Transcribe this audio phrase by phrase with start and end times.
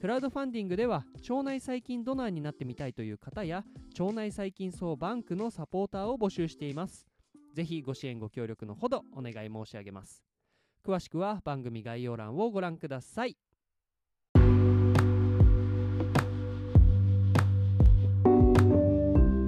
[0.00, 3.64] クラウドファンディングでは腸内細菌ドナーになってみたいという方や
[3.98, 7.08] 腸内細菌総バンクのサポーターを募集しています。
[7.52, 10.22] ぜひご支援ご協力のほどお願い申し上げます。
[10.86, 13.36] 詳しくは番組概要欄をご覧ください。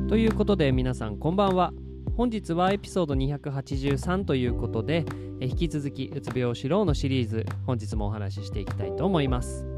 [0.08, 1.72] ということで皆さんこんばんは。
[2.16, 5.04] 本日はエピソード283ということで
[5.40, 9.69] え引き続きうつ病指導のシリーズ本日もお話ししていきたいと思います。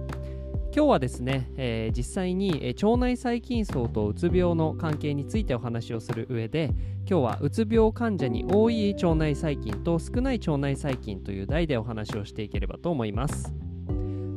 [0.75, 6.71] 今日はですね、えー、実際に、えー、腸内細菌層とうつ病の関係についてお話をする上で
[7.07, 13.55] 今日はうつ病患者に多い腸内細菌と少ない腸内細菌という題でお話をしていければと思います。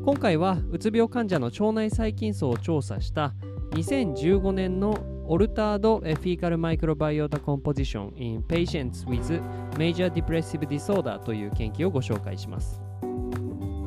[0.04, 3.34] 今回はうつ病患者の腸内細菌層を調査した
[3.72, 9.42] 2015年のオルタード・フィーカル・マイクロバイオタ・コンポジション in Patients with
[9.78, 12.85] Major Depressive Disorder という研究をご紹介します。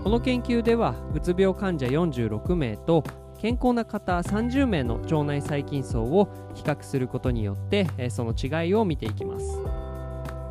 [0.09, 3.05] この研究ではうつ病患者46名と
[3.37, 9.47] 健康な方30名の腸内細菌層を比較することによってその違いを見ていきます。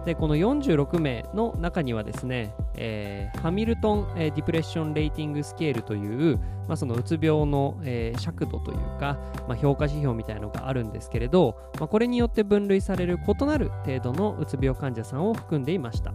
[0.05, 9.17] でこの46名の中にはですね、えー、ハミルトン、え、ディプレッションレーティングスケールという、まあ、そのうつ病の、えー、尺度というか、
[9.47, 16.13] まあ、評価指標みたいのがあるんですけれど、まあ、これによって分類される異なる程度のうつ病患者さんを含んでいました。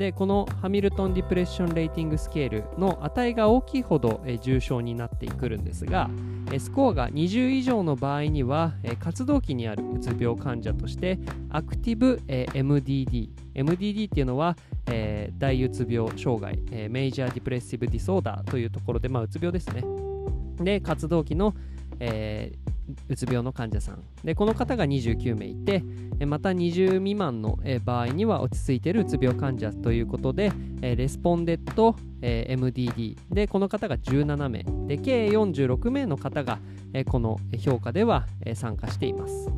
[0.00, 6.08] でこのハミルトンディプレッションレーティングスケールの値が大きいほど、え重症になってくるんですが、
[6.50, 11.18] えスコアが20以上の場合には、え活動期にあるうつ病患者として
[11.50, 14.56] アクティブ、え MDD MDD っていうのは、
[14.86, 19.84] えー、大うつ病障害、えメイジャーディプレッシブディソーダーというところで、まあ、うつ病ですね。
[20.64, 21.54] で活動期の、
[21.98, 22.52] え、
[23.08, 24.02] うつ病の患者さん。
[24.24, 25.82] でこの方が29名いて
[26.26, 34.64] また20未満の場合には落ち着いているうつ病患者ということでレスポンデッド MDD でこの方が17名。
[34.86, 36.58] で計46名の方が
[37.06, 39.50] この評価では参加しています。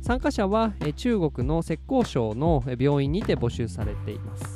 [0.00, 4.53] 参加者は中国の浙江省の病院にて募集されています。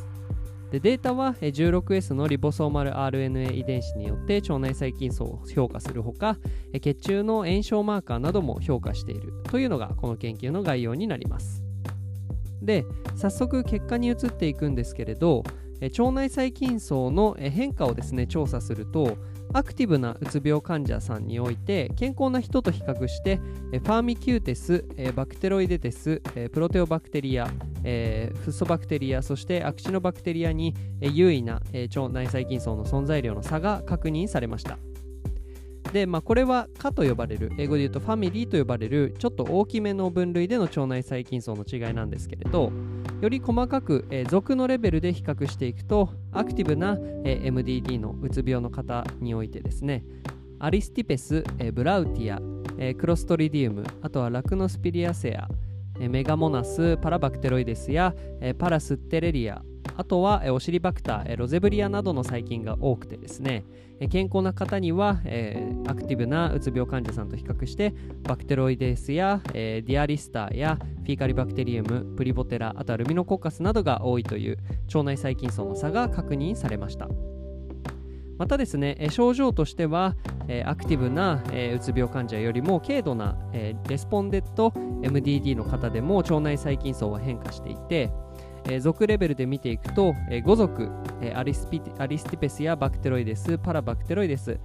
[0.70, 6.36] でデータは 16S のリボソーマル RNA 遺伝子によって腸内細菌叢を評価するほか
[6.82, 11.62] 血中の炎症マーカーなども評価しているというのがこの研究の概要になります。
[12.60, 12.84] で
[13.16, 15.42] 早速結果に移っていくんですけれど
[15.80, 19.16] 腸内細菌叢の変化をですね調査すると
[19.52, 24.84] アクティブなうつ病患者さんにおいて健康な人と比較してファーミキューテス
[25.14, 26.20] バクテロイデテス
[26.52, 27.52] プロテオバクテリアフ
[27.82, 34.78] ソバクテリアそしてアクチノバクテリアに有意な腸内細菌叢の存在量の差が確認されました。
[35.92, 42.70] で、まあ、これは科と呼ばれる英語で言うとファミリーと呼ばれるちょっと大きめの分類での腸内細菌層の違いなんですけれど
[43.20, 50.04] より細かく、えー、属のレベルで比較していくとアクティブな、えー、MDD のうつ病の方においてですね
[50.60, 52.40] アリスティペス、えー、ブラウティア、
[52.78, 55.48] えー、クロストリディウムあとはラクノスピリアセア、
[56.00, 59.62] えー、メガモナスパラバクテロイデスや、えー、パラステレリア
[59.98, 63.64] あとはお尻バクター、ロゼブリアなどの細菌が多くてですね、
[64.10, 67.92] 健康な方には、え、アクティブなうつ病患者さんと比較して
[68.22, 77.08] バクテロイデスや、え、ディアリスターやフィーカリバクテリウムプレボテラあとはルミノコッカスなどが多いという腸内細菌叢の差が確認されました。
[78.38, 80.14] またですね症状としては
[80.64, 81.42] アクティブな
[81.74, 88.12] うつ病患者よりも軽度なレスポンデッド MDD の方でも腸内細菌叢は変化していて
[88.70, 94.58] え属レベルで見ていくと、え5属、えアリスピアリスティペスやバクテロイデス、パラバクテロイデス、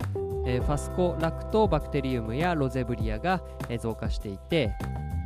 [0.45, 4.75] えファスコラクトバクテリウムやロゼブリアが、え増加していて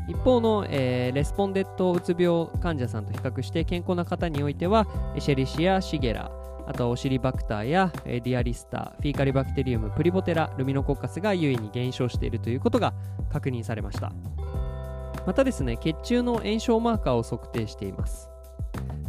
[0.07, 4.88] 一方の、えー、 responded うつ病患者さんと比較して健康な方においては
[5.19, 6.31] エシェリシア、シゲラ
[6.68, 12.94] あとはオシリバクターや、ディアリスタ、フィーカリバクテリウム、プレボテラ、ルミノコッカスが有意に減少しているということが
[13.31, 14.12] 確認されました。
[15.25, 18.29] またですね血中の炎症マーカーを測定しています。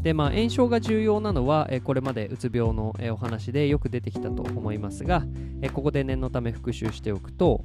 [0.03, 5.25] でまあ、炎症が重要なのは、えこれまでうつ病の、えお話でよく出てきたと思いますが、
[5.61, 7.65] えここで念のため復習しておくと、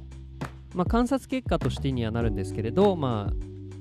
[0.74, 3.32] まあ、観察結果としてにはなるんですけれど、まあ、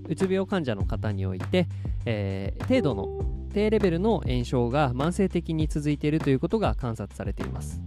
[0.07, 1.67] うつ病患者の方において、
[2.05, 7.81] えー、程度の低レベルの炎症が慢性的に続いているということが観察されています。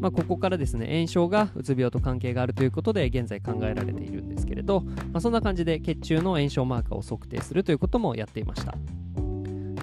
[0.00, 8.74] まあ、ここからですね炎症がうつ病と関係があるということで現在考えられているんですけれど、まあ、そんな感じで血中の炎症マーカーを測定するということもやっていました。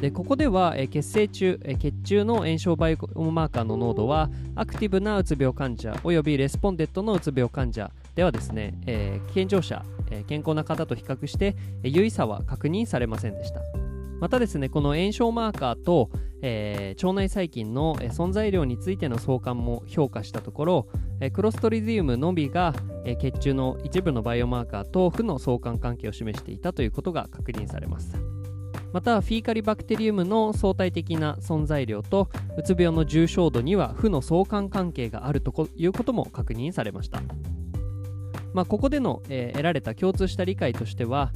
[0.01, 13.61] でここでは、え血清中、え血中の炎症バイオマーカーの濃度はアクティブなうつ病患者およびレスポンデッドのうつ病患者ではですね、えー、健常者、え、健康な方と比較して、え有意差は確認されませんでした。
[14.19, 16.09] またですねこの炎症マーカーと、
[16.41, 20.87] えー、腸内細菌の存在量についての相関も評価したところ、
[21.19, 28.36] えクロストリディウムのみが、え血中の一部のバイオマーカーと負の相関関係を示していたということが確認されます。
[28.97, 37.21] またフィーカリバクテリウムの相対的な存在量とうつ病の重症度には負の相関関係があるということも確認されました、
[38.55, 41.31] まあ、ここでの、えー、得られた共通した理解としては、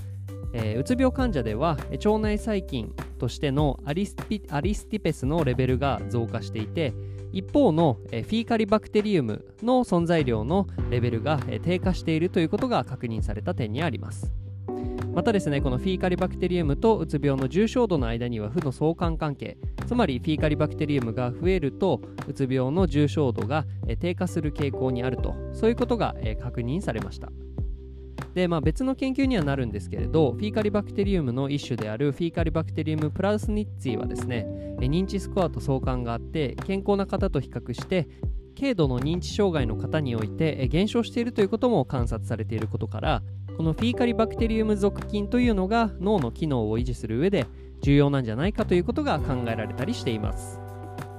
[0.53, 6.95] えー、うつ病患者では腸内細菌としてのアリスピアリスティペスのレベルが増加していて
[7.31, 14.33] 一方の、フィーカリバクテリウムの存在量のレベルが、低下しているということが確認された点にあります。
[15.13, 23.65] またですねこのフィーカリバクテリウムとうつ病の重症度の間には負の相関関係つまりフィーカリバクテリウムが増えるとうつ病の重症度が
[23.99, 27.29] 低下する傾向にあるとそういうことが確認されました。
[28.33, 34.45] で、まあ、別の研究にはなるんですけれどフィーカリバクテリウムの一種であるフィーカリバクテリウムプラウスニッツィはですね
[34.79, 38.07] 認知スコアと相関があって健康な方と比較して
[38.57, 43.23] 軽度の認知障害の方において減少しているということも観察されていることから
[43.61, 47.45] このフィーカリバクテリウム属菌というのが脳の機能を維持する上で
[47.83, 50.59] 重要なんじゃないかということが考えられたりしています。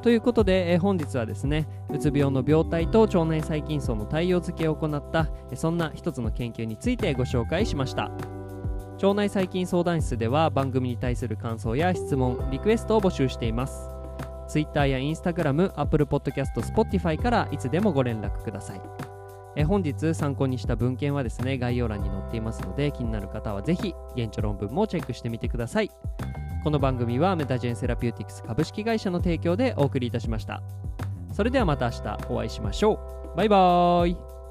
[0.02, 8.10] ということで、え本日はですねうつ病の病態と腸内細菌層の対応付けを行ったそんな一つの研究についてご紹介しました。
[9.00, 13.88] 腸内細菌相談室では番組に対する感想や質問リクエストを募集しています。
[14.48, 19.11] Twitter や Instagram、Apple Podcast、Spotify からいつでもご連絡ください。
[19.56, 25.90] え本日参考にした文献はですね概要欄に載っていますので気になる方は是非現地論文もチェックしてみてください。
[26.64, 30.62] この番組はメタジェンセラピューティクス株式会社の提供でお送りいたしました。
[31.32, 33.00] それではまた明日お会いしましょ
[33.34, 33.36] う。
[33.36, 34.41] バイバーイ。